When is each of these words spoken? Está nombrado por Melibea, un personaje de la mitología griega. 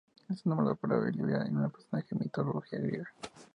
Está 0.31 0.49
nombrado 0.49 0.75
por 0.77 0.89
Melibea, 0.89 1.45
un 1.51 1.69
personaje 1.69 2.07
de 2.09 2.15
la 2.15 2.23
mitología 2.23 2.79
griega. 2.79 3.09